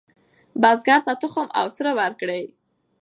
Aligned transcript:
بزګر 0.61 0.99
ته 1.05 1.13
تخم 1.21 1.47
او 1.59 1.65
سره 1.75 1.91
ورکړئ. 1.99 2.43